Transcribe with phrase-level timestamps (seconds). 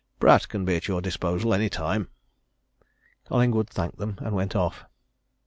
[0.19, 2.09] "Pratt can be at your disposal, any time."
[3.25, 4.85] Collingwood thanked him and went off.